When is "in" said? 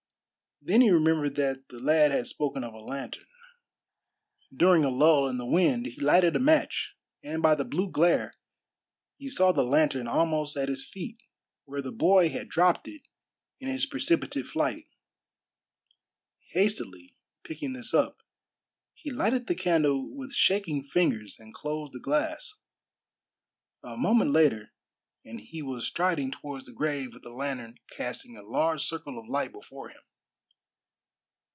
5.27-5.39, 13.59-13.69